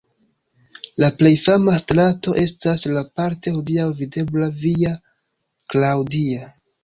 La 1.01 1.09
plej 1.17 1.31
fama 1.41 1.75
strato 1.81 2.33
estas 2.45 2.87
la 2.95 3.03
parte 3.21 3.53
hodiaŭ 3.57 3.85
videbla 4.01 4.49
Via 4.63 4.95
Claudia. 5.75 6.49